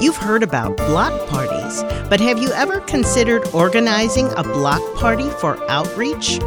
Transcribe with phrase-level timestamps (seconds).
[0.00, 5.58] You've heard about block parties, but have you ever considered organizing a block party for
[5.70, 6.38] outreach?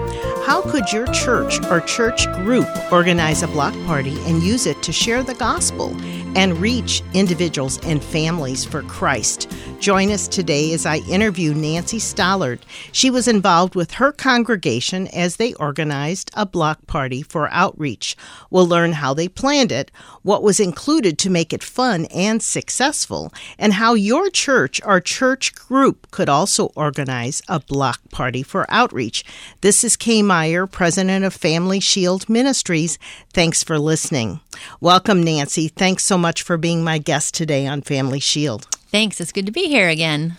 [0.46, 4.92] How could your church or church group organize a block party and use it to
[4.92, 5.96] share the gospel
[6.38, 9.52] and reach individuals and families for Christ?
[9.80, 12.60] Join us today as I interview Nancy Stollard.
[12.92, 18.18] She was involved with her congregation as they organized a block party for outreach.
[18.50, 19.92] We'll learn how they planned it,
[20.24, 25.54] what was included to make it fun and successful, and how your church or church
[25.54, 29.24] group could also organize a block party for outreach.
[29.62, 32.98] This is Kay Meyer, president of Family Shield Ministries.
[33.32, 34.40] Thanks for listening.
[34.82, 35.68] Welcome, Nancy.
[35.68, 38.68] Thanks so much for being my guest today on Family Shield.
[38.90, 39.20] Thanks.
[39.20, 40.38] It's good to be here again.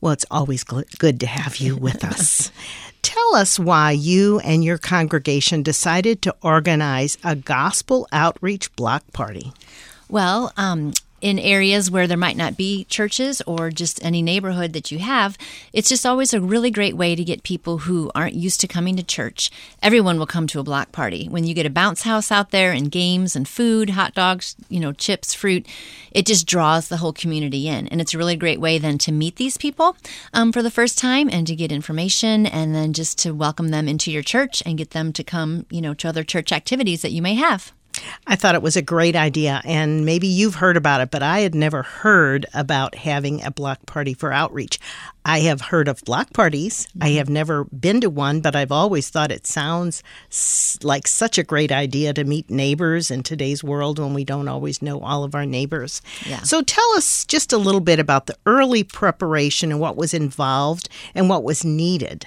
[0.00, 2.50] Well, it's always good to have you with us.
[3.02, 9.52] Tell us why you and your congregation decided to organize a gospel outreach block party.
[10.08, 14.90] Well, um, in areas where there might not be churches or just any neighborhood that
[14.90, 15.38] you have,
[15.72, 18.96] it's just always a really great way to get people who aren't used to coming
[18.96, 19.50] to church.
[19.82, 21.28] Everyone will come to a block party.
[21.28, 24.80] When you get a bounce house out there and games and food, hot dogs, you
[24.80, 25.66] know, chips, fruit,
[26.12, 27.88] it just draws the whole community in.
[27.88, 29.96] And it's a really great way then to meet these people
[30.32, 33.88] um, for the first time and to get information and then just to welcome them
[33.88, 37.12] into your church and get them to come, you know, to other church activities that
[37.12, 37.72] you may have.
[38.26, 41.40] I thought it was a great idea, and maybe you've heard about it, but I
[41.40, 44.78] had never heard about having a block party for outreach.
[45.24, 46.86] I have heard of block parties.
[46.86, 47.02] Mm-hmm.
[47.02, 50.02] I have never been to one, but I've always thought it sounds
[50.82, 54.82] like such a great idea to meet neighbors in today's world when we don't always
[54.82, 56.02] know all of our neighbors.
[56.26, 56.42] Yeah.
[56.42, 60.88] So tell us just a little bit about the early preparation and what was involved
[61.14, 62.26] and what was needed.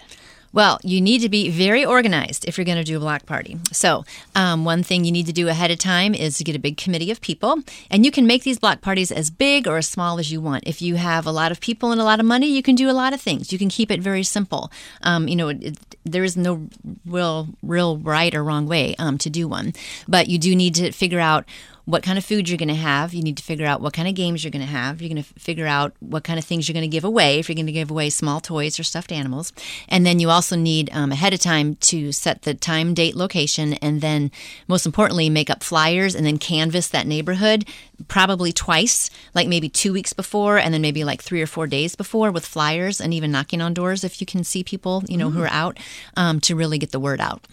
[0.51, 3.57] Well, you need to be very organized if you're going to do a block party.
[3.71, 4.03] So,
[4.35, 6.77] um, one thing you need to do ahead of time is to get a big
[6.77, 7.59] committee of people,
[7.91, 10.63] and you can make these block parties as big or as small as you want.
[10.65, 12.89] If you have a lot of people and a lot of money, you can do
[12.89, 13.53] a lot of things.
[13.53, 14.71] You can keep it very simple.
[15.03, 16.67] Um, you know, it, there is no
[17.05, 19.73] real, real right or wrong way um, to do one,
[20.07, 21.45] but you do need to figure out
[21.89, 23.15] what kind of food you're going to have.
[23.15, 25.01] You need to figure out what kind of games you're going to have.
[25.01, 27.49] You're going to figure out what kind of things you're going to give away if
[27.49, 29.51] you're going to give away small toys or stuffed animals.
[29.87, 33.73] And then you also need um, ahead of time to set the time, date, location,
[33.75, 34.29] and then
[34.67, 37.65] most importantly, make up flyers and then canvass that neighborhood
[38.07, 41.95] probably twice, like maybe two weeks before and then maybe like three or four days
[41.95, 45.29] before with flyers and even knocking on doors if you can see people, you know,
[45.29, 45.33] mm.
[45.33, 45.77] who are out
[46.15, 47.43] um, to really get the word out.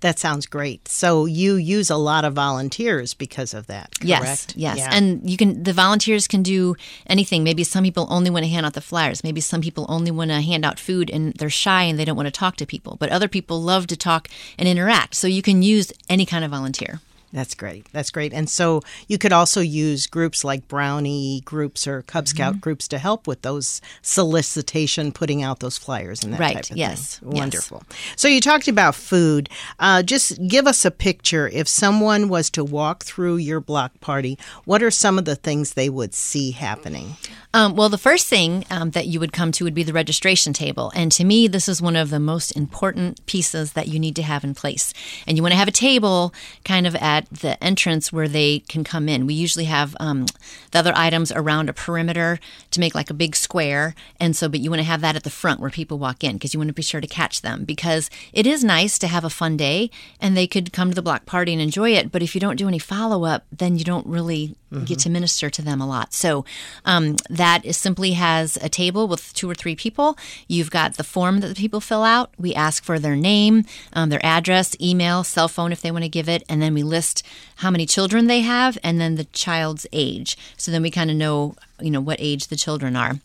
[0.00, 0.88] That sounds great.
[0.88, 4.08] So you use a lot of volunteers because of that, correct?
[4.08, 4.78] Yes, yes.
[4.78, 4.90] Yeah.
[4.92, 6.76] And you can the volunteers can do
[7.06, 7.44] anything.
[7.44, 9.22] Maybe some people only want to hand out the flyers.
[9.24, 12.16] Maybe some people only want to hand out food and they're shy and they don't
[12.16, 12.96] want to talk to people.
[12.98, 15.14] But other people love to talk and interact.
[15.14, 17.00] So you can use any kind of volunteer.
[17.32, 17.86] That's great.
[17.92, 18.32] That's great.
[18.32, 22.60] And so you could also use groups like Brownie groups or Cub Scout mm-hmm.
[22.60, 26.54] groups to help with those solicitation, putting out those flyers and that right.
[26.54, 26.78] type of thing.
[26.78, 27.18] yes.
[27.18, 27.30] thing.
[27.30, 27.84] Wonderful.
[27.88, 27.98] Yes.
[28.16, 29.48] So you talked about food.
[29.78, 31.48] Uh, just give us a picture.
[31.48, 35.74] If someone was to walk through your block party, what are some of the things
[35.74, 37.16] they would see happening?
[37.52, 40.52] Um, well, the first thing um, that you would come to would be the registration
[40.52, 40.92] table.
[40.94, 44.22] And to me, this is one of the most important pieces that you need to
[44.22, 44.94] have in place.
[45.26, 46.32] And you want to have a table
[46.64, 49.26] kind of at the entrance where they can come in.
[49.26, 50.26] We usually have um,
[50.70, 52.38] the other items around a perimeter
[52.70, 53.94] to make like a big square.
[54.18, 56.34] And so, but you want to have that at the front where people walk in
[56.34, 59.24] because you want to be sure to catch them because it is nice to have
[59.24, 62.12] a fun day and they could come to the block party and enjoy it.
[62.12, 64.84] But if you don't do any follow up, then you don't really mm-hmm.
[64.84, 66.12] get to minister to them a lot.
[66.12, 66.44] So,
[66.84, 70.16] um, that is simply has a table with two or three people.
[70.48, 72.32] You've got the form that the people fill out.
[72.38, 76.08] We ask for their name, um, their address, email, cell phone if they want to
[76.08, 77.24] give it, and then we list
[77.56, 80.36] how many children they have and then the child's age.
[80.56, 83.20] So then we kind of know, you know, what age the children are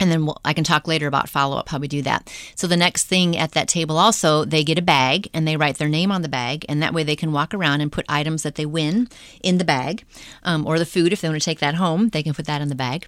[0.00, 2.32] and then we'll, I can talk later about follow up how we do that.
[2.56, 5.78] So the next thing at that table also they get a bag and they write
[5.78, 8.42] their name on the bag, and that way they can walk around and put items
[8.42, 9.08] that they win
[9.42, 10.04] in the bag,
[10.42, 12.62] um, or the food if they want to take that home, they can put that
[12.62, 13.06] in the bag.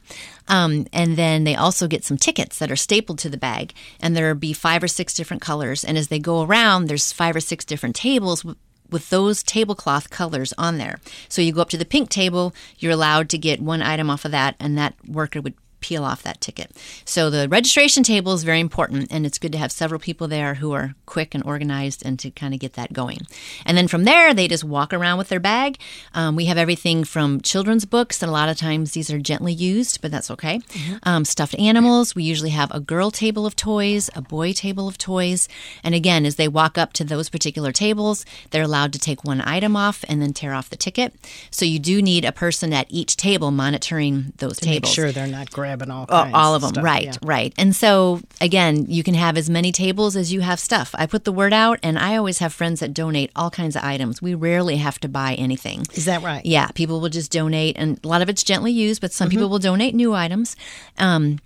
[0.48, 4.14] Um, and then they also get some tickets that are stapled to the bag, and
[4.14, 5.82] there'll be five or six different colors.
[5.84, 8.44] And as they go around, there's five or six different tables
[8.90, 11.00] with those tablecloth colors on there.
[11.28, 14.26] So you go up to the pink table, you're allowed to get one item off
[14.26, 16.70] of that, and that worker would peel off that ticket.
[17.04, 20.54] So the registration table is very important, and it's good to have several people there
[20.54, 23.18] who are quick and organized and to kind of get that going.
[23.66, 25.78] And then from there, they just walk around with their bag.
[26.14, 29.52] Um, we have everything from children's books, and a lot of times these are gently
[29.52, 30.60] used, but that's okay.
[31.02, 32.14] Um, stuffed animals.
[32.14, 35.48] We usually have a girl table of toys, a boy table of toys.
[35.82, 39.40] And again, as they walk up to those particular tables, they're allowed to take one
[39.40, 41.14] item off and then tear off the ticket.
[41.50, 45.26] So you do need a person at each table monitoring those to make sure they're
[45.26, 47.12] not grabbing all Oh, all of them, stuff, right, yeah.
[47.22, 47.54] right.
[47.56, 50.94] And so again, you can have as many tables as you have stuff.
[50.98, 53.82] I put the word out, and I always have friends that donate all kinds of
[53.84, 54.20] items.
[54.20, 55.86] We rarely have to buy anything.
[55.94, 56.44] Is that right?
[56.44, 59.16] Yeah, people will just donate, and a lot of it's gently used, but Mm-hmm.
[59.16, 60.56] some people will donate new items.
[60.98, 61.38] Um,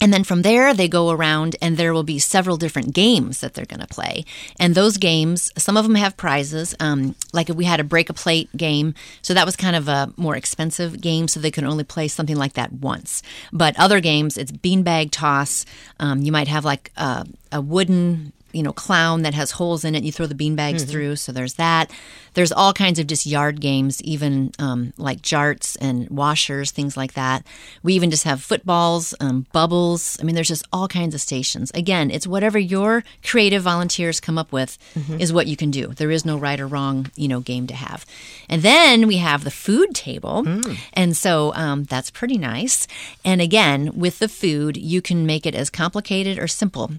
[0.00, 3.54] and then from there, they go around, and there will be several different games that
[3.54, 4.24] they're going to play.
[4.58, 6.74] And those games, some of them have prizes.
[6.80, 9.88] Um, like if we had a break a plate game, so that was kind of
[9.88, 13.22] a more expensive game, so they could only play something like that once.
[13.52, 15.64] But other games, it's beanbag toss.
[15.98, 19.94] Um, you might have like a, a wooden you know clown that has holes in
[19.94, 21.90] it you throw the beanbags through so there's that.
[22.34, 27.14] There's all kinds of just yard games even um, like jarts and washers things like
[27.14, 27.44] that.
[27.82, 30.18] We even just have footballs um, bubbles.
[30.20, 31.70] I mean there's just all kinds of stations.
[31.74, 34.78] Again it's whatever your creative volunteers come up with
[35.18, 35.88] is what you can do.
[35.88, 38.06] There is no right or wrong you know game to have.
[38.48, 40.44] And then we have the food table.
[40.92, 42.86] And so um, that's pretty nice.
[43.24, 46.92] And again with the food you can make it as complicated or simple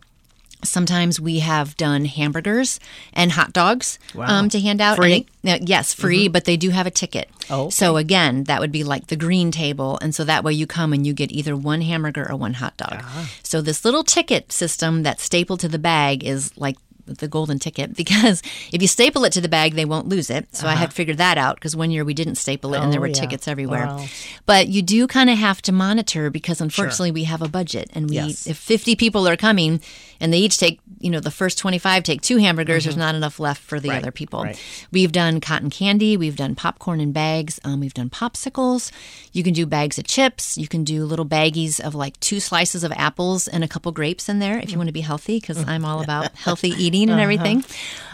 [0.64, 2.80] Sometimes we have done hamburgers
[3.14, 4.98] and hot dogs um, to hand out.
[4.98, 5.14] Free?
[5.44, 7.30] And it- uh, yes, free, but they do have a ticket.
[7.50, 7.70] Oh, okay.
[7.72, 10.92] So again, that would be like the green table, and so that way you come
[10.92, 13.02] and you get either one hamburger or one hot dog.
[13.42, 16.76] So this little ticket system that's stapled to the bag is like
[17.06, 20.54] the golden ticket because if you staple it to the bag, they won't lose it.
[20.56, 23.00] So I had figured that out because one year we didn't staple it and there
[23.00, 23.14] Oh, were yeah.
[23.14, 23.88] tickets everywhere.
[23.88, 24.06] Wow.
[24.46, 28.10] But you do kind of have to monitor because unfortunately we have a budget and
[28.12, 28.46] we Yes.
[28.46, 29.82] if 50 people are coming
[30.20, 32.84] and they each take you know the first 25 take two hamburgers.
[32.84, 33.96] There's not enough left for the Mm-hmm.
[33.96, 34.44] Right, other people.
[34.44, 34.62] right.
[34.92, 36.18] we've done cotton candy.
[36.18, 37.60] We've done popcorn in bags.
[37.64, 38.92] Um, we've done popsicles.
[39.32, 40.58] You can do bags of chips.
[40.58, 44.28] You can do little baggies of like two slices of apples and a couple grapes
[44.30, 47.14] in there if you want to be healthy because i'm all about healthy eating Uh-huh.
[47.14, 47.64] and everything.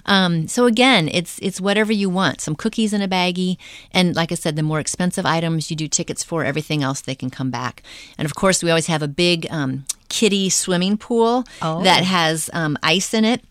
[0.05, 2.39] Um, so again it's it's whatever you want.
[2.41, 3.57] Some cookies in a baggie.
[3.91, 7.15] And like i said the more expensive items you do tickets for everything else they
[7.15, 7.81] can come back.
[8.17, 11.83] And of course we always have a big um, kiddie swimming pool Oh.
[11.83, 13.41] that has um, ice in it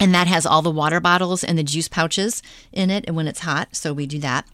[0.00, 2.42] and that has all the water bottles and the juice pouches
[2.72, 4.46] in it and when it's hot so we do that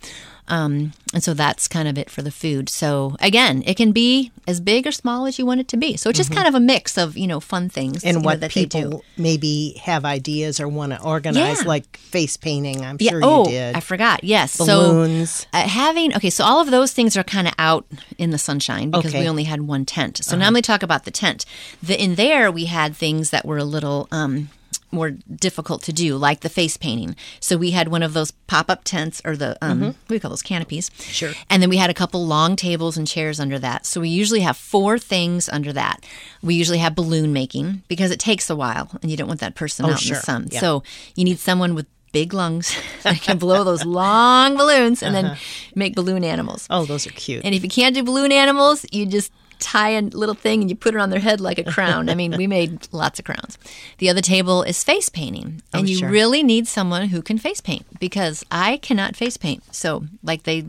[0.49, 4.31] um, and so that's kind of it for the food so again it can be
[4.47, 6.55] as big or small as you want it to be so it's just kind of
[6.55, 8.09] a mix of you know fun things Mm-hmm.
[8.09, 8.49] And know, what do.
[8.49, 11.69] people maybe have ideas or want to organize, Yeah.
[11.69, 12.85] like face painting.
[12.85, 13.11] I'm Yeah.
[13.13, 13.75] sure oh, you did.
[13.77, 14.23] I forgot.
[14.25, 14.57] Yes.
[14.57, 15.31] Balloons.
[15.31, 17.87] So uh, having okay, so all of those things are kind of out
[18.19, 19.19] in the sunshine because Okay.
[19.19, 19.25] Uh-huh.
[19.25, 20.19] we only had one tent.
[20.25, 21.45] So now let me talk about the tent.
[21.83, 24.51] The in there we had things that were a little um
[24.93, 27.17] more difficult to do, like the face painting.
[27.41, 30.31] So we had one of those pop-up tents, or the um, what do we call
[30.31, 30.91] those canopies?
[30.91, 31.11] Mm-hmm.
[31.11, 31.33] Sure.
[31.51, 33.85] And then we had a couple long tables and chairs under that.
[33.87, 36.05] So we usually have four things under that.
[36.43, 39.55] We usually have balloon making because it takes a while, and you don't want that
[39.55, 40.49] person out in Oh, the sun.
[40.51, 40.61] Yeah.
[40.61, 40.83] So
[41.15, 45.29] you need someone with big lungs that can blow those long balloons and Uh-huh.
[45.35, 45.39] then
[45.75, 46.67] make balloon animals.
[46.71, 47.45] oh, those are cute.
[47.45, 50.77] And if you can't do balloon animals, you just tie a little thing and you
[50.77, 52.09] put it on their head like a crown.
[52.09, 53.59] I mean, we made lots of crowns.
[53.99, 55.63] The other table is face painting.
[55.73, 56.09] And Oh, you sure.
[56.11, 59.63] really need someone who can face paint because I cannot face paint.
[59.75, 60.67] So, like they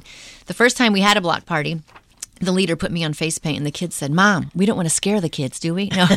[0.47, 1.81] the first time we had a block party,
[2.39, 4.87] the leader put me on face paint and the kids said, "Mom, we don't want
[4.87, 6.07] to scare the kids, do we?" No,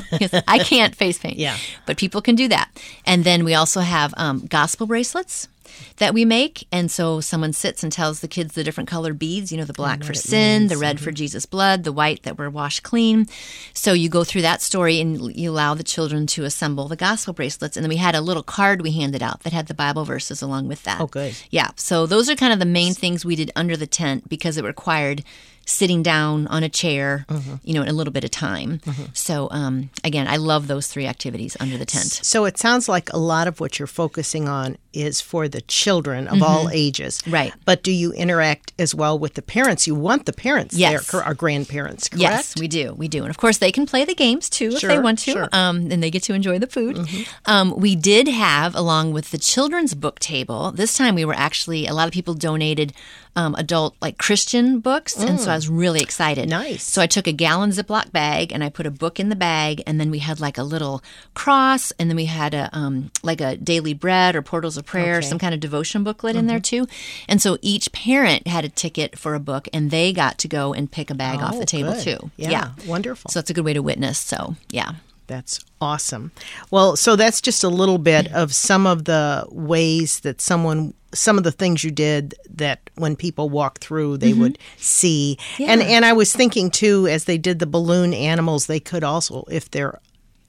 [0.46, 1.36] I can't face paint.
[1.38, 1.56] Yeah.
[1.86, 2.68] But people can do that.
[3.06, 5.48] And then we also have um, gospel bracelets
[5.96, 6.66] that we make.
[6.72, 9.72] And so someone sits and tells the kids the different colored beads, you know, the
[9.72, 13.26] black for sin, the red for Jesus' blood, the white that were washed clean.
[13.74, 17.32] So you go through that story and you allow the children to assemble the gospel
[17.34, 17.76] bracelets.
[17.76, 20.42] And then we had a little card we handed out that had the Bible verses
[20.42, 21.00] along with that.
[21.00, 21.34] Oh, good.
[21.50, 21.70] Yeah.
[21.76, 24.64] So those are kind of the main things we did under the tent because it
[24.64, 25.22] required
[25.66, 27.54] sitting down on a chair, Mm-hmm.
[27.62, 28.80] you know, in a little bit of time.
[29.14, 32.06] So um, again, I love those three activities under the tent.
[32.06, 36.26] So it sounds like a lot of what you're focusing on is for the children
[36.26, 37.18] of all ages.
[37.22, 37.30] Mm-hmm.
[37.34, 37.52] Right.
[37.64, 39.86] But do you interact as well with the parents?
[39.86, 41.10] You want the parents Yes.
[41.12, 42.20] there, our grandparents, correct?
[42.22, 42.94] Yes, we do.
[42.94, 43.20] We do.
[43.22, 45.48] And of course, they can play the games too if they want to, sure.
[45.52, 46.98] um, and they get to enjoy the food.
[47.46, 51.86] Um, we did have, along with the children's book table, this time we were actually,
[51.86, 52.92] a lot of people donated
[53.36, 55.16] um, adult, like Christian books.
[55.16, 56.48] And so I was really excited.
[56.48, 56.82] Nice.
[56.82, 59.82] So I took a gallon Ziploc bag and I put a book in the bag,
[59.86, 61.02] and then we had like a little
[61.34, 65.18] cross, and then we had a um, like a daily bread or portals of prayer,
[65.18, 65.26] Okay.
[65.26, 66.86] some kind of devotion booklet in there too.
[67.28, 70.72] And so each parent had a ticket for a book, and they got to go
[70.74, 72.02] and pick a bag off Oh, the table good.
[72.18, 72.30] too.
[72.36, 73.30] Yeah, wonderful.
[73.30, 74.18] So that's a good way to witness.
[74.18, 74.92] So yeah.
[75.30, 76.32] That's awesome.
[76.72, 81.38] Well, so that's just a little bit of some of the ways that someone some
[81.38, 84.40] of the things you did that when people walk through they mm-hmm.
[84.40, 85.38] would see.
[85.60, 89.44] And and I was thinking too as they did the balloon animals they could also
[89.48, 90.00] if they're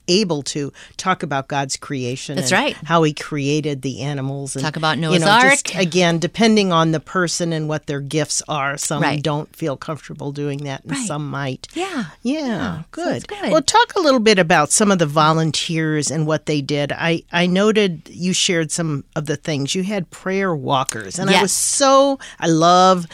[0.08, 2.76] able to talk about God's creation That's and right.
[2.84, 5.82] how he created the animals and Talk about you Noah's know, just, Ark.
[5.82, 9.22] again depending on the person and what their gifts are some Right.
[9.22, 11.06] don't feel comfortable doing that and Right.
[11.06, 12.06] some might Yeah.
[12.22, 13.28] yeah, so good.
[13.28, 13.50] good.
[13.52, 16.92] Well, talk a little bit about some of the volunteers and what they did.
[16.92, 19.74] I, I noted you shared some of the things.
[19.74, 23.06] You had prayer walkers, and I was so, I love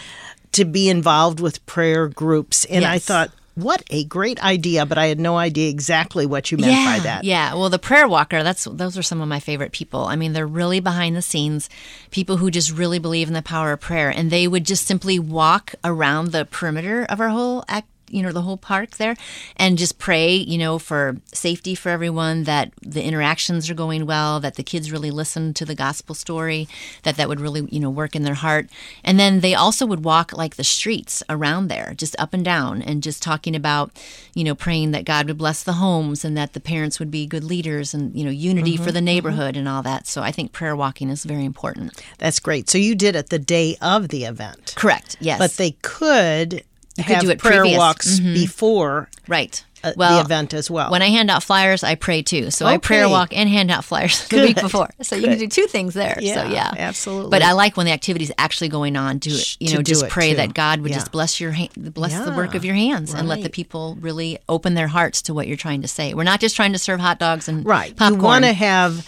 [0.52, 2.64] to be involved with prayer groups.
[2.64, 6.58] And I thought, what a great idea, but I had no idea exactly what you
[6.58, 7.24] meant yeah, by that.
[7.24, 10.04] Yeah, well, the prayer walker, that's those are some of my favorite people.
[10.04, 11.68] I mean, they're really behind the scenes,
[12.12, 15.18] people who just really believe in the power of prayer, and they would just simply
[15.18, 17.88] walk around the perimeter of our whole act.
[18.10, 19.16] You know, the whole park there,
[19.56, 24.40] and just pray, you know, for safety for everyone, that the interactions are going well,
[24.40, 26.68] that the kids really listen to the gospel story,
[27.02, 28.68] that that would really, you know, work in their heart.
[29.04, 32.82] And then they also would walk like the streets around there, just up and down,
[32.82, 33.90] and just talking about,
[34.34, 37.26] you know, praying that God would bless the homes and that the parents would be
[37.26, 39.04] good leaders and, you know, unity for mm-hmm, the mm-hmm.
[39.04, 40.06] neighborhood and all that.
[40.06, 42.02] So I think prayer walking is very important.
[42.18, 42.68] That's great.
[42.70, 45.16] So you did it the day of the event, Correct.
[45.20, 45.38] Yes.
[45.38, 46.62] but they could could
[47.02, 47.78] have do it prayer previous.
[47.78, 49.64] walks before right.
[49.84, 50.90] uh, well, the event as well.
[50.90, 52.50] When I hand out flyers, I pray too.
[52.50, 53.12] So I prayer Okay.
[53.12, 54.88] walk and hand out flyers the week before.
[55.02, 56.18] So you can do two things there.
[56.20, 57.30] Yeah, so yeah, absolutely.
[57.30, 60.08] But I like when the activity is actually going on to Sh- you know just
[60.08, 60.36] pray too.
[60.36, 60.96] that God would Yeah.
[60.96, 64.38] just bless your hand, bless the work of your hands, and let the people really
[64.48, 66.14] open their hearts to what you're trying to say.
[66.14, 67.94] We're not just trying to serve hot dogs and Right.
[67.96, 68.20] popcorn.
[68.20, 69.06] You want to have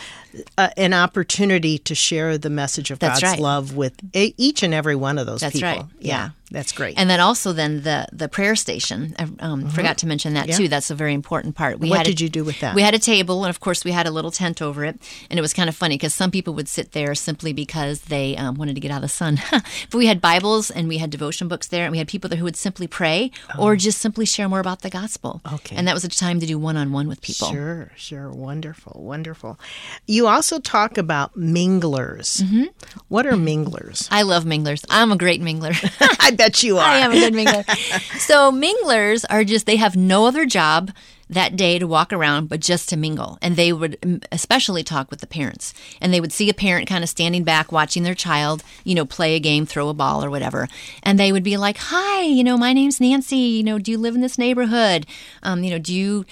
[0.57, 3.41] uh, an opportunity to share the message of That's God's right.
[3.41, 5.69] love with e- each and every one of those That's people.
[5.69, 5.85] right.
[5.99, 6.31] Yeah.
[6.51, 6.95] That's great.
[6.99, 9.15] And then also then the the prayer station.
[9.19, 10.51] I um, forgot to mention that Mm-hmm.
[10.51, 10.57] Yeah.
[10.57, 10.69] too.
[10.69, 11.79] That's a very important part.
[11.79, 12.75] We What had a- did you do with that?
[12.75, 14.99] We had a table, and of course we had a little tent over it.
[15.29, 18.37] And it was kind of funny because some people would sit there simply because they
[18.37, 19.39] um, wanted to get out of the sun.
[19.51, 22.39] but we had Bibles and we had devotion books there, and we had people there
[22.39, 25.41] who would simply pray or just simply share more about the gospel.
[25.45, 25.55] Oh.
[25.61, 25.77] Okay.
[25.77, 27.49] And that was a time to do one on one with people.
[27.53, 28.31] Sure, sure.
[28.33, 29.59] Wonderful, wonderful.
[30.07, 32.43] You also talk about minglers.
[32.43, 32.65] Mm-hmm.
[33.09, 34.09] What are minglers?
[34.11, 34.85] I love minglers.
[34.89, 35.75] I'm a great mingler.
[36.41, 36.89] Bet you are.
[36.89, 38.19] I am a good mingler.
[38.19, 40.91] so minglers are just they have no other job
[41.29, 43.37] that day to walk around but just to mingle.
[43.43, 45.75] And they would especially talk with the parents.
[46.01, 49.05] And they would see a parent kind of standing back watching their child you know
[49.05, 50.67] play a game throw a ball or whatever.
[51.03, 53.37] And they would be like hi you know my name's nancy.
[53.37, 55.07] You know do you live in this neighborhood?
[55.43, 56.25] Um, you know do you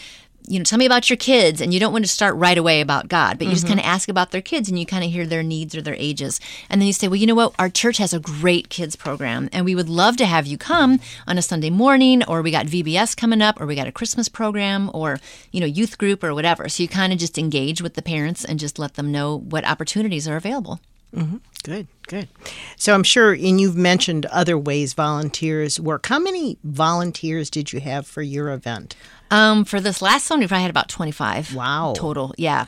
[0.48, 1.60] you know, tell me about your kids.
[1.60, 3.74] And you don't want to start right away about God, but you just mm-hmm.
[3.74, 5.94] kind of ask about their kids and you kind of hear their needs or their
[5.94, 6.40] ages.
[6.70, 7.54] And then you say, well, you know what?
[7.58, 11.00] Our church has a great kids program and we would love to have you come
[11.26, 14.28] on a Sunday morning or we got VBS coming up or we got a Christmas
[14.28, 15.20] program or,
[15.52, 16.68] you know, youth group or whatever.
[16.68, 19.66] So you kind of just engage with the parents and just let them know what
[19.66, 20.80] opportunities are available.
[21.14, 21.36] Mm-hmm.
[21.64, 22.28] Good, good.
[22.76, 26.06] So I'm sure, and you've mentioned other ways volunteers work.
[26.06, 28.94] How many volunteers did you have for your event?
[29.30, 31.54] Um, for this last one, we probably had about 25.
[31.54, 31.92] Wow.
[31.96, 32.34] Total.
[32.38, 32.66] Yeah.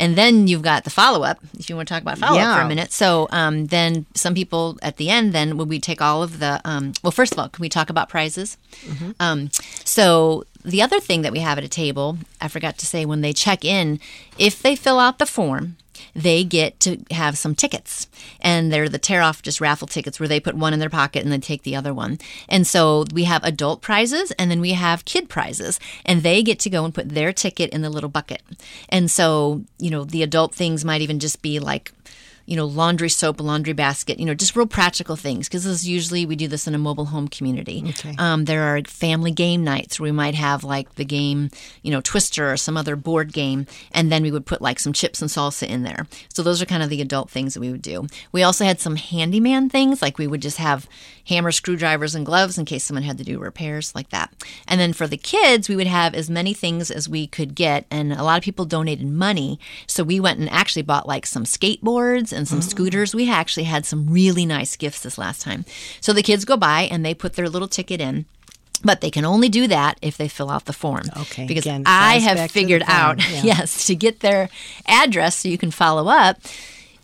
[0.00, 2.58] And then you've got the follow up, if you want to talk about follow up
[2.58, 2.92] for a minute.
[2.92, 6.60] So um, then some people at the end, then when we take all of the,
[6.64, 8.56] um, well, first of all, can we talk about prizes?
[9.18, 9.50] Um,
[9.84, 13.22] so the other thing that we have at a table, I forgot to say when
[13.22, 13.98] they check in,
[14.38, 15.76] if they fill out the form,
[16.14, 18.08] they get to have some tickets.
[18.40, 21.22] And they're the tear off just raffle tickets where they put one in their pocket
[21.22, 22.18] and then take the other one.
[22.48, 25.78] And so we have adult prizes and then we have kid prizes.
[26.04, 28.42] And they get to go and put their ticket in the little bucket.
[28.88, 31.92] And so, you know, the adult things might even just be like,
[32.48, 35.48] you know, laundry soap, laundry basket, you know, just real practical things.
[35.48, 37.84] Because this is usually we do this in a mobile home community.
[37.90, 38.14] Okay.
[38.16, 41.50] Um, there are family game nights where we might have like the game,
[41.82, 44.94] you know, Twister or some other board game, and then we would put like some
[44.94, 46.06] chips and salsa in there.
[46.32, 48.06] So those are kind of the adult things that we would do.
[48.32, 50.88] We also had some handyman things, like we would just have
[51.28, 54.32] hammer, screwdrivers, and gloves in case someone had to do repairs like that.
[54.66, 57.86] And then for the kids, we would have as many things as we could get,
[57.90, 59.60] and a lot of people donated money.
[59.86, 62.62] So we went and actually bought like some skateboards and some oh.
[62.62, 63.14] scooters.
[63.14, 65.64] We actually had some really nice gifts this last time.
[66.00, 68.26] So the kids go by and they put their little ticket in.
[68.84, 71.02] But they can only do that if they fill out the form.
[71.16, 73.42] Okay, Because again, I have back to the figured out, yeah.
[73.42, 74.48] yes, to get their
[74.86, 76.38] address so you can follow up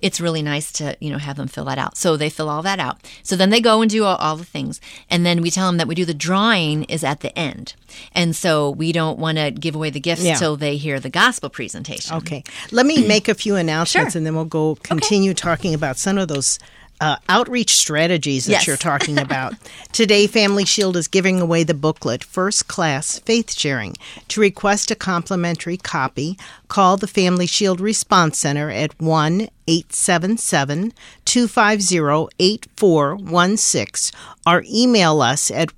[0.06, 1.96] it's really nice to you know have them fill that out.
[1.96, 2.96] So they fill all that out.
[3.22, 4.80] So then they go and do all, all the things,
[5.10, 7.74] and then we tell them that we do the drawing is at the end,
[8.12, 10.34] and so we don't want to give away the gifts Yeah.
[10.36, 12.16] till they hear the gospel presentation.
[12.18, 12.44] Okay.
[12.70, 14.18] Let me make a few announcements Sure.
[14.18, 16.58] and then we'll go continue talking about some of those
[17.04, 18.66] uh, outreach strategies that Yes.
[18.66, 19.52] you're talking about.
[19.92, 23.94] Today, Family Shield is giving away the booklet First Class Faith Sharing.
[24.28, 30.92] To request a complimentary copy, call the Family Shield Response Center at 1 877
[31.24, 35.70] 250 8416 or email us at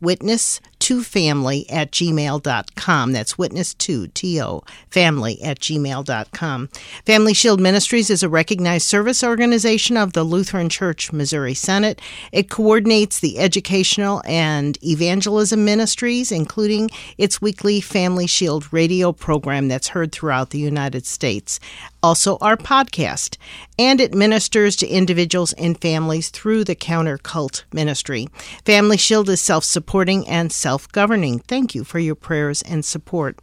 [0.87, 3.12] witness2family at gmail.com.
[3.12, 6.69] That's witness2, T-O, family at gmail.com.
[7.05, 12.00] Family Shield Ministries is a recognized service organization of the Lutheran Church Missouri Synod.
[12.33, 19.88] It coordinates the educational and evangelism ministries, including its weekly Family Shield radio program that's
[19.88, 21.61] heard throughout the United States.
[22.07, 23.37] Also, our podcast.
[23.81, 28.29] And it ministers to individuals and families through the Counter Cult Ministry.
[28.65, 31.41] Family Shield is self supporting and self governing.
[31.41, 33.41] Thank you for your prayers and support.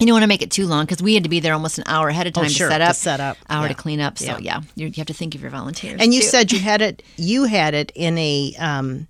[0.00, 1.78] You don't want to make it too long because we had to be there almost
[1.78, 3.36] an hour ahead of time Oh, sure, to set to up, set up.
[3.48, 3.68] hour Yeah.
[3.68, 4.18] to clean up.
[4.18, 4.38] So Yeah.
[4.40, 6.00] yeah, you, you have to think of your volunteers.
[6.00, 6.26] And you too.
[6.26, 7.02] said you had it.
[7.16, 9.06] You had it in a um,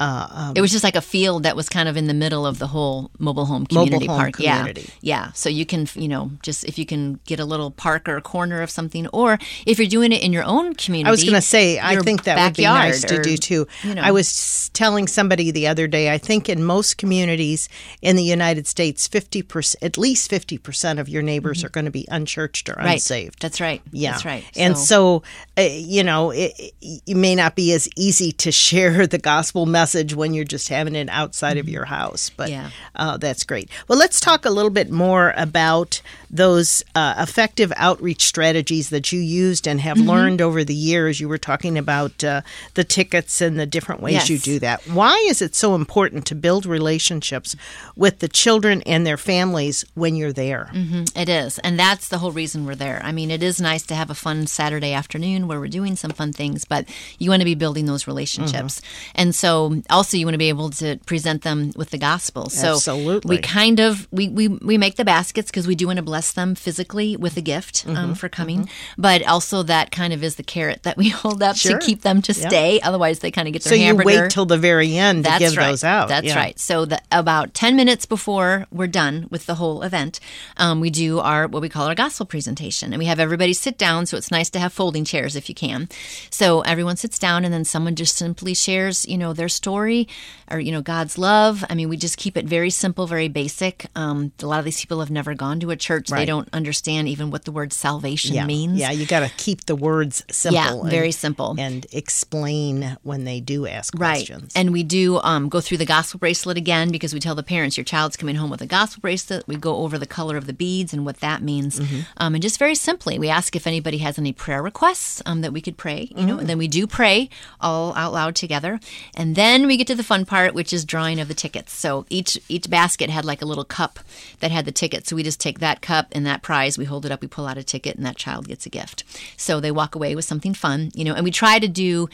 [0.00, 2.66] it was just like a field that was kind of in the middle of the
[2.68, 4.34] whole mobile home Mobile community home park.
[4.34, 4.90] community.
[5.00, 5.32] Yeah, yeah.
[5.32, 8.22] So you can, you know, just if you can get a little park or a
[8.22, 11.08] corner of something, or if you're doing it in your own community.
[11.08, 13.66] I was going to say, I think that would be nice backyard to do too.
[13.82, 14.02] you know.
[14.02, 17.68] I was telling somebody the other day, I think in most communities
[18.00, 22.06] in the United States, 50%, at least 50% of your neighbors are going to be
[22.10, 22.84] unchurched or Mm-hmm.
[22.86, 22.92] right.
[22.94, 23.42] unsaved.
[23.42, 23.82] That's right.
[23.90, 24.12] Yeah.
[24.12, 24.44] That's right.
[24.56, 25.22] And so,
[25.58, 29.66] uh, you know, it, it, it may not be as easy to share the gospel
[29.66, 32.30] message when you're just having it outside of your house.
[32.30, 32.70] But Yeah.
[32.96, 33.68] uh, that's great.
[33.88, 39.20] Well, let's talk a little bit more about those uh, effective outreach strategies that you
[39.20, 40.08] used and have Mm-hmm.
[40.08, 41.18] learned over the years.
[41.20, 42.42] You were talking about uh,
[42.74, 44.82] the tickets and the different ways you do that.
[44.86, 47.56] Why is it so important to build relationships
[47.96, 50.70] with the children and their families when you're there?
[51.16, 51.58] It is.
[51.60, 53.00] And that's the whole reason we're there.
[53.02, 56.10] I mean, it is nice to have a fun Saturday afternoon where we're doing some
[56.12, 56.88] fun things, but
[57.18, 58.80] you want to be building those relationships.
[59.14, 62.50] And so also you want to be able to present them with the gospel.
[62.50, 63.36] So Absolutely.
[63.36, 66.17] we kind of we we, we make the baskets because we do want to bless
[66.32, 67.96] them physically with a gift Mm-hmm.
[67.96, 68.68] um, for coming.
[68.96, 71.78] But also that kind of is the carrot that we hold up Sure.
[71.78, 72.80] to keep them to stay.
[72.80, 74.06] Otherwise they kind of get their So you hamburger.
[74.22, 75.68] wait till the very end to That's give right.
[75.70, 76.08] those out.
[76.08, 76.36] That's Yeah.
[76.36, 76.58] right.
[76.58, 80.18] So the, about ten minutes before we're done with the whole event,
[80.56, 83.78] um, we do our what we call our gospel presentation, and we have everybody sit
[83.78, 84.06] down.
[84.06, 85.88] So it's nice to have folding chairs if you can.
[86.30, 90.08] So everyone sits down, and then someone just simply shares, you know, their story
[90.50, 91.64] or you know God's love.
[91.68, 93.86] I mean, we just keep it very simple, very basic.
[93.94, 96.26] Um, a lot of these people have never gone to a church; they Right.
[96.26, 98.46] don't understand even what the word salvation Yeah.
[98.46, 98.78] means.
[98.78, 100.54] Yeah, you got to keep the words simple.
[100.60, 101.54] Yeah, and- very simple.
[101.58, 104.16] And explain when they do ask Right.
[104.26, 104.52] questions.
[104.54, 107.76] And we do um, go through the gospel bracelet again because we tell the parents
[107.76, 109.44] your child's coming home with a gospel bracelet.
[109.46, 111.78] We go over the color of the beads and what that means.
[111.80, 112.00] Mm-hmm.
[112.18, 115.52] Um, and just very simply, we ask if anybody has any prayer requests um, that
[115.52, 116.40] we could pray, you know, Mm.
[116.40, 117.28] and then we do pray
[117.60, 118.78] all out loud together.
[119.14, 121.72] And then we get to the fun part, which is drawing of the tickets.
[121.74, 123.98] So each each basket had like a little cup
[124.40, 125.06] that had the ticket.
[125.06, 127.46] So we just take that cup and that prize, we hold it up, we pull
[127.46, 129.04] out a ticket, and that child gets a gift.
[129.36, 132.08] So they walk away with something fun, you know, and we try to do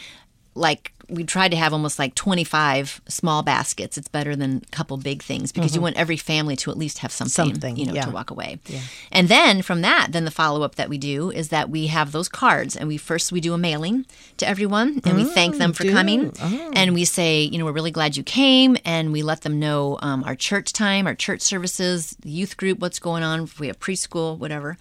[0.55, 3.99] like we tried to have almost like 25 small baskets.
[3.99, 6.99] It's better than a couple big things because you want every family to at least
[6.99, 7.53] have something, Mm-hmm.
[7.53, 8.05] Something, you know, yeah.
[8.07, 8.59] to walk away.
[9.13, 12.13] And then from that, then the follow up that we do is that we have
[12.13, 14.07] those cards and we first we do a mailing
[14.39, 15.93] to everyone and we thank them for do?
[15.93, 16.71] coming Oh.
[16.75, 19.99] and we say, you know, we're really glad you came and we let them know
[20.01, 23.67] um, our church time, our church services, the youth group, what's going on, if we
[23.67, 24.79] have preschool, whatever.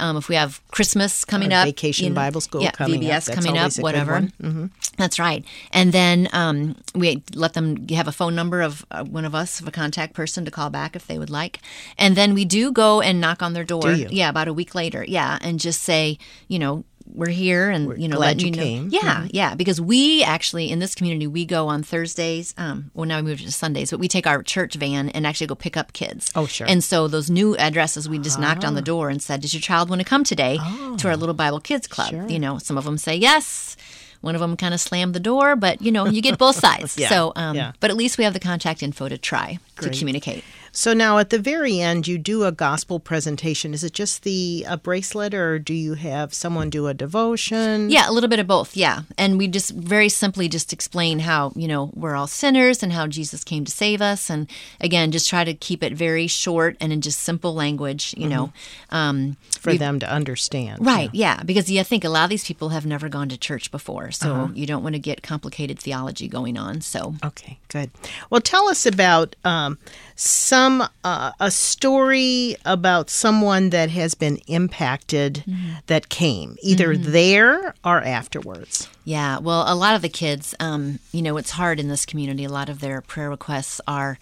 [0.00, 2.96] Um, if we have Christmas coming Or up, Vacation you know, Bible School yeah, coming
[2.96, 3.02] up.
[3.02, 4.20] VBS That's coming up, always a good whatever.
[4.42, 4.66] Mm-hmm.
[5.08, 5.42] That's right.
[5.72, 9.58] And then um, we let them have a phone number of uh, one of us,
[9.58, 11.60] of a contact person to call back if they would like.
[11.96, 13.80] And then we do go and knock on their door.
[13.80, 14.08] Do you?
[14.10, 15.02] Yeah, about a week later.
[15.08, 18.62] Yeah, and just say, you know, we're here and you know glad you know.
[18.62, 18.88] came.
[18.92, 22.52] Yeah, yeah, because we actually in this community we go on Thursdays.
[22.58, 25.46] Um, well now we moved to Sundays, but we take our church van and actually
[25.46, 26.30] go pick up kids.
[26.34, 26.66] Oh, sure.
[26.66, 26.70] Ah.
[26.70, 29.62] And so those new addresses, we just knocked on the door and said, "Does your
[29.62, 30.58] child want to come today
[30.98, 32.18] to our little Bible Kids Club?" Oh.
[32.18, 32.28] Sure.
[32.28, 33.74] You know, some of them say yes.
[34.20, 36.98] One of them kind of slammed the door, but you know, you get both sides.
[36.98, 37.72] Yeah, So, um, yeah.
[37.80, 39.92] but at least we have the contact info to try Great.
[39.92, 40.44] to communicate.
[40.70, 43.72] So now at the very end, you do a gospel presentation.
[43.74, 47.90] Is it just the a bracelet, or do you have someone do a devotion?
[47.90, 48.76] Yeah, a little bit of both.
[48.76, 49.00] Yeah.
[49.16, 53.06] And we just very simply just explain how, you know, we're all sinners and how
[53.06, 54.30] Jesus came to save us.
[54.30, 54.48] And
[54.80, 58.52] again, just try to keep it very short and in just simple language, you know.
[58.90, 60.86] Um, for them to understand.
[60.86, 61.10] right.
[61.12, 61.42] Yeah.
[61.42, 64.12] Because yeah, I think a lot of these people have never gone to church before.
[64.12, 66.80] So you don't want to get complicated theology going on.
[66.82, 67.16] So.
[67.24, 67.90] Okay, good.
[68.30, 69.67] Well, tell us about um,
[70.14, 75.44] some uh, a story about someone that has been impacted
[75.86, 78.88] that came either there or afterwards.
[79.04, 82.44] Yeah, well, a lot of the kids, um, you know, it's hard in this community.
[82.44, 84.18] A lot of their prayer requests are,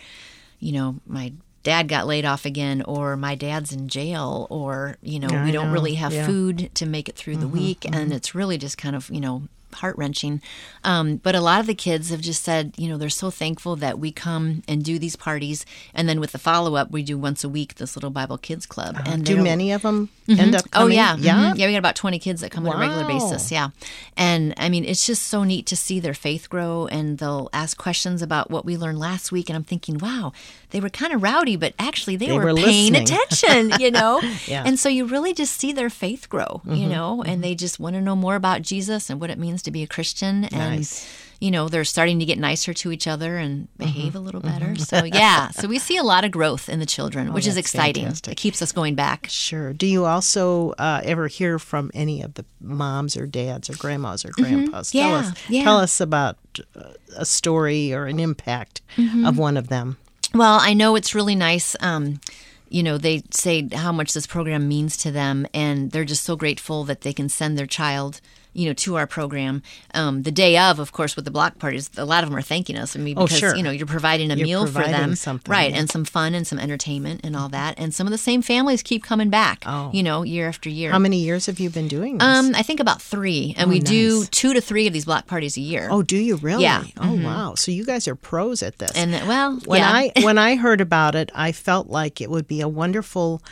[0.60, 1.32] you know, my
[1.62, 5.50] dad got laid off again, or my dad's in jail, or, you know, Yeah, we
[5.50, 5.72] don't know.
[5.72, 6.22] really have Yeah.
[6.22, 7.84] Mm-hmm, food to make it through the week.
[7.90, 9.42] And it's really just kind of, you know,
[9.76, 10.40] heart wrenching.
[10.84, 13.76] Um, but a lot of the kids have just said, you know, they're so thankful
[13.76, 15.64] that we come and do these parties.
[15.94, 18.66] And then with the follow up, we do once a week this little Bible Kids
[18.66, 18.96] Club.
[19.06, 20.96] and Do many of them end up Oh coming?
[20.96, 21.34] yeah, yeah.
[21.52, 21.58] Mhm.
[21.58, 21.66] yeah.
[21.66, 23.52] We got about twenty kids that come on a regular basis.
[23.52, 23.68] Yeah,
[24.16, 27.76] and I mean it's just so neat to see their faith grow, and they'll ask
[27.76, 30.32] questions about what we learned last week, and I'm thinking, wow,
[30.70, 33.02] they were kind of rowdy, but actually they, They were, were paying listening.
[33.30, 34.20] attention, you know.
[34.46, 34.62] Yeah.
[34.66, 36.74] And so you really just see their faith grow, Mm-hmm.
[36.74, 39.62] you know, and they just want to know more about Jesus and what it means
[39.62, 41.06] to be a Christian, and Nice.
[41.40, 44.16] you know they're starting to get nicer to each other and behave Mm-hmm.
[44.16, 44.74] a little better.
[44.76, 47.60] So yeah, so we see a lot of growth in the children, which is Oh,
[47.60, 48.04] exciting.
[48.04, 48.32] fantastic.
[48.32, 49.26] It keeps us going back.
[49.30, 49.72] Sure.
[49.72, 54.24] Do you also uh, ever hear from any of the moms or dads or grandmas
[54.24, 54.90] or grandpas?
[54.92, 55.22] Tell Mm-hmm.
[55.24, 55.50] Yeah, us.
[55.50, 55.62] yeah.
[55.64, 56.36] Tell us about
[56.76, 59.26] uh, a story or an impact Mm-hmm.
[59.26, 59.96] of one of them.
[60.36, 61.74] Well, I know it's really nice.
[61.80, 62.20] Um,
[62.68, 66.36] you know, they say how much this program means to them, and they're just so
[66.36, 68.20] grateful that they can send their child,
[68.56, 69.62] you know, to our program.
[69.94, 72.42] Um, the day of, of course, with the block parties, a lot of them are
[72.42, 72.96] thanking us.
[72.96, 73.54] I mean, Oh, because sure.
[73.56, 75.70] you know you're providing a You're meal for them, something, right?
[75.72, 75.78] yeah.
[75.78, 77.78] And some fun and some entertainment and all that.
[77.78, 79.62] And some of the same families keep coming back.
[79.66, 79.90] Oh.
[79.92, 80.90] you know, year after year.
[80.90, 82.26] How many years have you been doing this?
[82.26, 85.26] Um, I think about three, and Oh, we do two to three of these block
[85.26, 85.88] parties a year.
[85.90, 86.62] oh, do you really?
[86.62, 86.80] Yeah.
[86.82, 87.24] Mm-hmm.
[87.24, 87.54] Oh, wow.
[87.54, 88.92] So you guys are pros at this.
[88.96, 89.90] and well, when yeah.
[89.92, 93.42] I when I heard about it, I felt like it would be a wonderful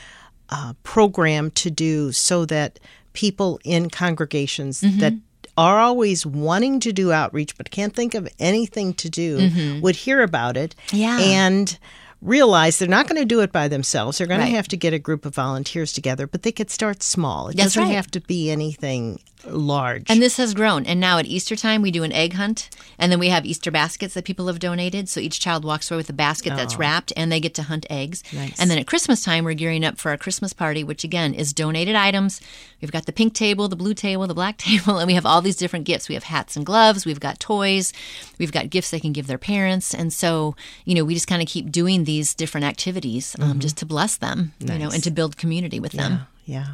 [0.51, 2.79] uh, program to do so that
[3.14, 4.98] people in congregations Mm-hmm.
[5.00, 5.14] that
[5.57, 10.20] are always wanting to do outreach but can't think of anything to do would hear
[10.22, 10.96] about it Mm-hmm.
[10.96, 11.18] Yeah.
[11.20, 11.79] and
[12.20, 14.16] realize they're not going to do it by themselves.
[14.18, 14.50] They're going Right.
[14.50, 17.48] to have to get a group of volunteers together, but they could start small.
[17.48, 17.94] It That's doesn't right.
[17.94, 20.11] have to be anything large.
[20.11, 20.87] And this has grown.
[20.87, 22.70] And now at Easter time, we do an egg hunt.
[22.98, 25.09] And then we have Easter baskets that people have donated.
[25.09, 27.87] So each child walks away with a basket that's wrapped and they get to hunt
[27.90, 28.22] eggs.
[28.33, 28.37] Oh.
[28.37, 28.61] Nice.
[28.61, 31.52] And then at Christmas time, we're gearing up for our Christmas party, which again is
[31.52, 32.40] donated items.
[32.80, 35.40] We've got the pink table, the blue table, the black table, and we have all
[35.40, 36.09] these different gifts.
[36.09, 37.04] We have hats and gloves.
[37.04, 37.92] We've got toys.
[38.38, 39.94] We've got gifts they can give their parents.
[39.94, 40.54] And so,
[40.85, 44.16] you know, we just kind of keep doing these different activities um, just to bless
[44.16, 44.94] them, you know, Mm-hmm.
[44.94, 46.26] And to build community with them.
[46.44, 46.68] Yeah.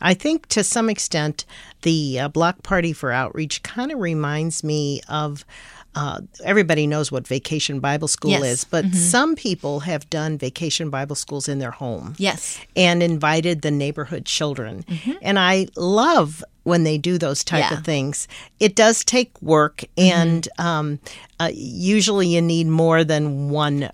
[0.00, 1.44] I think to some extent,
[1.82, 5.44] the uh, Block Party for Outreach kind of reminds me of.
[5.94, 8.42] Uh, everybody knows what Vacation Bible School Yes.
[8.44, 12.58] is, but some people have done Vacation Bible Schools in their home Yes.
[12.74, 14.86] and invited the neighborhood children.
[15.20, 17.76] And I love when they do those type Yeah.
[17.76, 18.26] of things.
[18.58, 20.98] It does take work, and um,
[21.38, 23.90] uh, usually you need more than one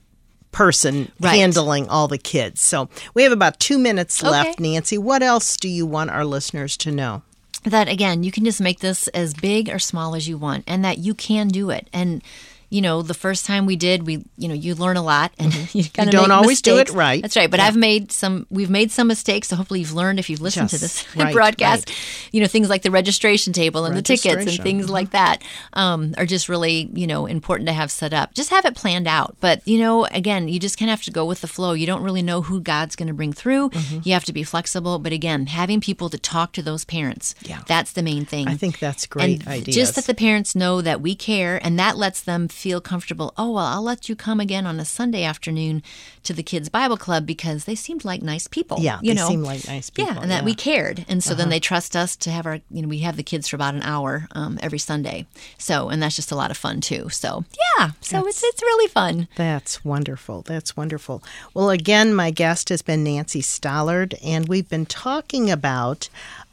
[0.52, 1.37] person Right.
[1.37, 2.61] handling all the kids.
[2.61, 4.30] So we have about two minutes Okay.
[4.30, 4.98] left, Nancy.
[4.98, 7.22] What else do you want our listeners to know?
[7.64, 10.84] that again you can just make this as big or small as you want and
[10.84, 12.22] that you can do it and
[12.70, 15.52] you know the first time we did we you know you learn a lot and
[15.74, 17.22] you kind of don't always do it right.
[17.22, 20.28] that's right but i've made some we've made some mistakes so hopefully you've learned if
[20.28, 21.90] you've listened to this right, broadcast.
[22.33, 24.64] you know things like the registration table and the tickets and Registration.
[24.64, 28.35] things like that um, are just really you know important to have set up.
[28.35, 31.11] Just have it planned out but you know again you just kind of have to
[31.11, 31.72] go with the flow.
[31.72, 33.70] You don't really know who god's going to bring through.
[33.70, 34.00] Mm-hmm.
[34.04, 37.62] you have to be flexible but again having people to talk to those parents Yeah.
[37.66, 38.48] that's the main thing.
[38.48, 39.74] I think that's great and ideas.
[39.74, 43.51] just that the parents know that we care and that lets them feel comfortable oh
[43.53, 45.83] well i'll let you come again on a sunday afternoon
[46.23, 49.29] to the kids bible club because they seemed like nice people yeah, you they know
[49.29, 50.12] seem like nice people.
[50.12, 51.38] yeah and that we cared and so Uh-huh.
[51.38, 53.75] then they trust us to have our you know we have the kids for about
[53.75, 55.25] an hour um, every sunday
[55.57, 57.44] so and that's just a lot of fun too so
[57.79, 60.42] yeah so it's it's really fun That's wonderful.
[60.42, 61.23] That's wonderful.
[61.55, 66.09] Well, again, my guest has been Nancy Stollard, and we've been talking about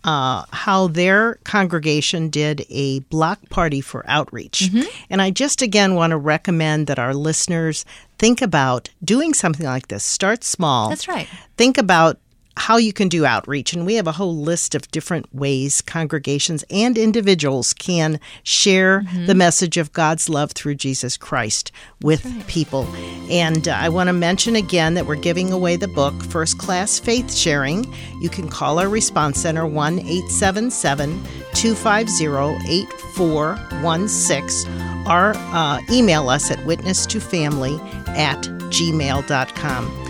[0.05, 4.69] uh, how their congregation did a block party for outreach.
[4.71, 4.87] Mm-hmm.
[5.09, 7.83] And I just again want to recommend that our listeners
[8.19, 10.03] think about doing something like this.
[10.05, 10.89] Start small.
[10.89, 11.27] That's right.
[11.57, 12.19] Think about
[12.57, 13.73] how you can do outreach.
[13.73, 19.25] And we have a whole list of different ways congregations and individuals can share Mm-hmm.
[19.25, 22.87] the message of God's love through Jesus Christ with people.
[23.29, 26.97] And uh, I want to mention again that we're giving away the book, First Class
[26.99, 27.91] Faith Sharing.
[28.21, 31.21] You can call our response center 1 877
[31.53, 32.25] 250
[32.69, 34.71] 8416
[35.07, 38.37] or uh, email us at witness2family at
[38.71, 40.04] gmail.com.